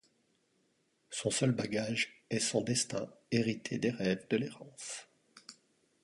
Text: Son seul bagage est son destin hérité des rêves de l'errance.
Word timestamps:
Son 1.11 1.29
seul 1.29 1.51
bagage 1.51 2.23
est 2.31 2.39
son 2.39 2.61
destin 2.61 3.07
hérité 3.29 3.77
des 3.77 3.91
rêves 3.91 4.25
de 4.31 4.37
l'errance. 4.37 5.07